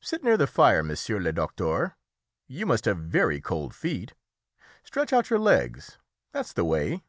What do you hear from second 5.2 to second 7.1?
your legs; that's the way."